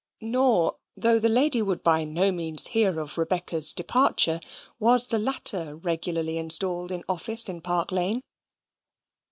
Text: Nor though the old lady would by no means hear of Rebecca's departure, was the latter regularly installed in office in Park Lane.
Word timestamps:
Nor 0.23 0.77
though 0.97 1.19
the 1.19 1.27
old 1.27 1.35
lady 1.35 1.61
would 1.61 1.83
by 1.83 2.05
no 2.05 2.31
means 2.31 2.69
hear 2.69 2.99
of 2.99 3.19
Rebecca's 3.19 3.71
departure, 3.71 4.39
was 4.79 5.05
the 5.05 5.19
latter 5.19 5.77
regularly 5.77 6.39
installed 6.39 6.91
in 6.91 7.03
office 7.07 7.47
in 7.47 7.61
Park 7.61 7.91
Lane. 7.91 8.23